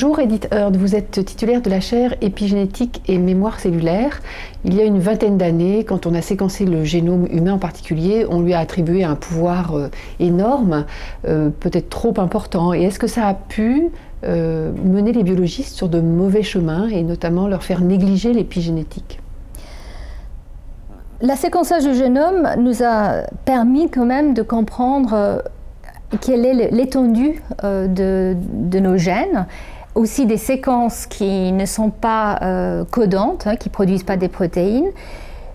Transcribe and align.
Bonjour 0.00 0.20
Edith 0.20 0.46
Heard, 0.52 0.76
vous 0.76 0.94
êtes 0.94 1.24
titulaire 1.24 1.60
de 1.60 1.68
la 1.68 1.80
chaire 1.80 2.14
épigénétique 2.20 3.02
et 3.08 3.18
mémoire 3.18 3.58
cellulaire. 3.58 4.20
Il 4.64 4.74
y 4.74 4.80
a 4.80 4.84
une 4.84 5.00
vingtaine 5.00 5.36
d'années, 5.36 5.82
quand 5.82 6.06
on 6.06 6.14
a 6.14 6.22
séquencé 6.22 6.66
le 6.66 6.84
génome 6.84 7.26
humain 7.32 7.54
en 7.54 7.58
particulier, 7.58 8.24
on 8.30 8.40
lui 8.40 8.54
a 8.54 8.60
attribué 8.60 9.02
un 9.02 9.16
pouvoir 9.16 9.74
euh, 9.74 9.88
énorme, 10.20 10.86
euh, 11.26 11.50
peut-être 11.50 11.88
trop 11.88 12.14
important. 12.18 12.72
Et 12.72 12.84
est-ce 12.84 13.00
que 13.00 13.08
ça 13.08 13.26
a 13.26 13.34
pu 13.34 13.88
euh, 14.22 14.70
mener 14.84 15.10
les 15.10 15.24
biologistes 15.24 15.74
sur 15.74 15.88
de 15.88 15.98
mauvais 16.00 16.44
chemins 16.44 16.86
et 16.86 17.02
notamment 17.02 17.48
leur 17.48 17.64
faire 17.64 17.80
négliger 17.80 18.32
l'épigénétique? 18.32 19.18
La 21.22 21.34
séquençage 21.34 21.82
du 21.82 21.94
génome 21.94 22.48
nous 22.56 22.84
a 22.84 23.22
permis 23.44 23.90
quand 23.90 24.06
même 24.06 24.32
de 24.32 24.42
comprendre 24.42 25.42
quelle 26.20 26.46
est 26.46 26.70
l'étendue 26.70 27.42
de, 27.64 28.36
de 28.36 28.78
nos 28.78 28.96
gènes 28.96 29.46
aussi 29.98 30.26
des 30.26 30.36
séquences 30.36 31.06
qui 31.06 31.52
ne 31.52 31.66
sont 31.66 31.90
pas 31.90 32.38
euh, 32.42 32.84
codantes, 32.90 33.46
hein, 33.46 33.56
qui 33.56 33.68
ne 33.68 33.72
produisent 33.72 34.04
pas 34.04 34.16
des 34.16 34.28
protéines. 34.28 34.88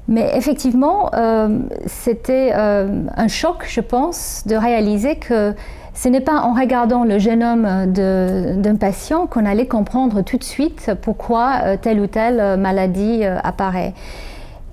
Mais 0.09 0.31
effectivement, 0.35 1.09
euh, 1.13 1.59
c'était 1.85 2.52
euh, 2.53 3.03
un 3.16 3.27
choc, 3.29 3.66
je 3.67 3.79
pense, 3.79 4.43
de 4.45 4.55
réaliser 4.55 5.16
que 5.16 5.53
ce 5.93 6.09
n'est 6.09 6.21
pas 6.21 6.41
en 6.41 6.53
regardant 6.53 7.05
le 7.05 7.19
génome 7.19 7.85
d'un 7.93 8.75
patient 8.75 9.27
qu'on 9.27 9.45
allait 9.45 9.67
comprendre 9.67 10.23
tout 10.23 10.38
de 10.38 10.44
suite 10.44 10.91
pourquoi 11.02 11.77
telle 11.77 11.99
ou 11.99 12.07
telle 12.07 12.59
maladie 12.59 13.23
apparaît. 13.23 13.94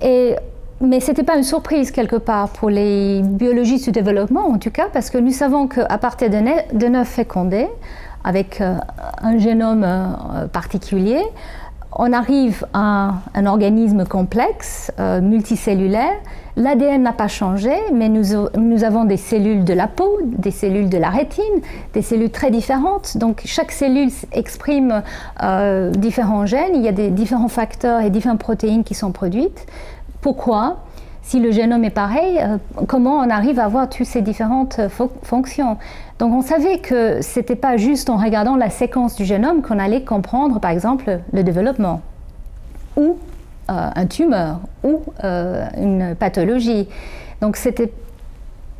Et, 0.01 0.35
mais 0.81 1.01
ce 1.01 1.09
n'était 1.09 1.23
pas 1.23 1.37
une 1.37 1.43
surprise 1.43 1.91
quelque 1.91 2.17
part 2.17 2.49
pour 2.49 2.71
les 2.71 3.21
biologistes 3.23 3.85
du 3.85 3.93
développement, 3.93 4.47
en 4.47 4.57
tout 4.57 4.71
cas, 4.71 4.87
parce 4.91 5.11
que 5.11 5.19
nous 5.19 5.31
savons 5.31 5.69
qu'à 5.69 5.99
partir 5.99 6.31
de, 6.31 6.87
neuf 6.87 7.09
fécondés, 7.09 7.69
avec 8.25 8.61
euh, 8.61 8.77
un 9.23 9.39
génome 9.39 9.85
euh, 9.85 10.47
particulier, 10.47 11.23
on 11.93 12.13
arrive 12.13 12.67
à 12.73 13.15
un 13.35 13.47
organisme 13.47 14.05
complexe, 14.05 14.93
euh, 15.01 15.21
multicellulaire. 15.21 16.15
L'ADN 16.57 17.03
n'a 17.03 17.13
pas 17.13 17.29
changé, 17.29 17.73
mais 17.93 18.09
nous, 18.09 18.85
avons 18.85 19.05
des 19.05 19.17
cellules 19.17 19.65
de 19.65 19.73
la 19.73 19.89
peau, 19.89 20.19
des 20.23 20.51
cellules 20.51 20.89
de 20.89 20.99
la 20.99 21.09
rétine, 21.09 21.45
des 21.95 22.03
cellules 22.03 22.31
très 22.31 22.51
différentes. 22.51 23.17
Donc 23.17 23.43
chaque 23.45 23.73
cellule 23.73 24.11
exprime 24.33 25.03
différents 25.93 26.47
gènes, 26.47 26.75
il 26.75 26.83
y 26.83 26.89
a 26.89 26.93
différents 26.93 27.49
facteurs 27.49 28.01
et 28.01 28.11
différentes 28.11 28.41
protéines 28.41 28.85
qui 28.85 28.95
sont 28.95 29.13
produites. 29.13 29.67
Pourquoi? 30.21 30.79
Si 31.23 31.39
le 31.39 31.51
génome 31.51 31.85
est 31.85 31.91
pareil, 31.91 32.41
comment 32.89 33.19
on 33.19 33.31
arrive 33.31 33.61
à 33.61 33.65
avoir 33.65 33.89
toutes 33.89 34.07
ces 34.07 34.23
différentes 34.23 34.81
fonctions? 35.23 35.77
Donc 36.19 36.33
on 36.33 36.43
savait 36.43 36.79
que 36.79 37.23
ce 37.23 37.39
n'était 37.39 37.57
pas 37.57 37.77
juste 37.77 38.11
en 38.11 38.17
regardant 38.17 38.57
la 38.57 38.71
séquence 38.71 39.17
du 39.17 39.25
génome 39.25 39.63
qu'on 39.63 39.79
allait 39.79 40.03
comprendre 40.05 40.61
par 40.61 40.71
exemple 40.71 41.21
le 41.33 41.43
développement 41.43 42.03
ou 42.97 43.17
euh, 43.71 43.91
un 43.95 44.07
tumeur 44.07 44.61
ou 44.83 45.03
euh, 45.23 45.65
une 45.77 46.15
pathologie. 46.17 46.89
Donc 47.41 47.57
c'était, 47.57 47.93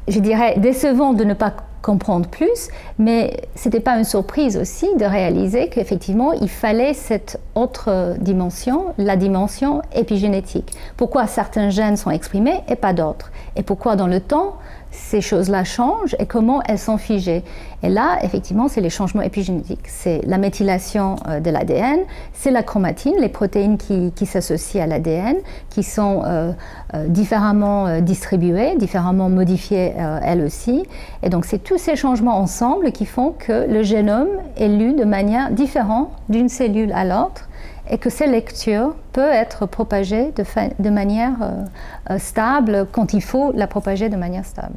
je 0.09 0.19
dirais, 0.19 0.55
décevant 0.59 1.13
de 1.13 1.25
ne 1.25 1.35
pas 1.35 1.55
comprendre 1.83 2.29
plus, 2.29 2.69
mais 2.99 3.37
ce 3.57 3.69
n'était 3.69 3.81
pas 3.81 3.97
une 3.97 4.05
surprise 4.05 4.57
aussi 4.57 4.87
de 4.97 5.05
réaliser 5.05 5.69
qu'effectivement 5.69 6.33
il 6.33 6.49
fallait 6.49 6.95
cette 6.95 7.41
autre 7.55 8.17
dimension, 8.21 8.95
la 8.99 9.17
dimension 9.17 9.83
épigénétique. 9.95 10.73
Pourquoi 10.97 11.27
certains 11.27 11.71
gènes 11.71 11.97
sont 11.97 12.11
exprimés 12.11 12.61
et 12.69 12.77
pas 12.77 12.93
d'autres? 12.93 13.31
Et 13.57 13.63
pourquoi 13.63 13.97
dans 13.97 14.07
le 14.07 14.21
temps 14.21 14.57
ces 14.91 15.21
choses-là 15.21 15.65
changent 15.65 16.17
et 16.19 16.27
comment 16.27 16.63
elles 16.67 16.79
sont 16.79 16.99
figées. 16.99 17.43
Et 17.83 17.89
là, 17.89 18.19
effectivement, 18.23 18.69
c'est 18.69 18.81
les 18.81 18.91
changements 18.91 19.23
épigénétiques. 19.23 19.87
C'est 19.87 20.21
la 20.27 20.37
méthylation 20.37 21.17
euh, 21.29 21.41
de 21.41 21.51
l'ADN, 21.51 22.01
c'est 22.33 22.51
la 22.51 22.63
chromatine, 22.63 23.15
les 23.19 23.29
protéines 23.29 23.79
qui, 23.79 24.27
s'associent 24.27 24.83
à 24.83 24.87
l'ADN, 24.87 25.37
qui 25.71 25.83
sont 25.83 26.23
euh, 26.25 26.53
euh, 26.95 27.07
différemment 27.09 28.01
distribuées, 28.01 28.77
différemment 28.77 29.29
modifiées 29.29 29.95
elles 30.23 30.43
aussi. 30.43 30.85
Et 31.23 31.29
donc, 31.29 31.45
c'est 31.45 31.59
tous 31.59 31.79
ces 31.79 31.97
changements 31.97 32.39
ensemble 32.39 32.93
qui 32.93 33.07
font 33.07 33.35
que 33.39 33.67
le 33.69 33.83
génome 33.83 34.29
est 34.57 34.69
lu 34.69 34.93
de 34.93 35.05
manière 35.05 35.51
différente 35.51 36.11
d'une 36.29 36.49
cellule 36.49 36.93
à 36.93 37.05
l'autre 37.05 37.49
et 37.91 37.99
que 37.99 38.09
ces 38.09 38.27
lectures 38.27 38.95
peuvent 39.13 39.33
être 39.33 39.67
propagées 39.67 40.33
de, 40.79 40.91
manière 40.91 41.35
euh, 41.43 41.65
euh, 42.11 42.19
stable 42.19 42.87
quand 42.93 43.13
il 43.13 43.21
faut 43.21 43.53
la 43.53 43.67
propager 43.67 44.09
de 44.09 44.17
manière 44.17 44.47
stable. 44.47 44.77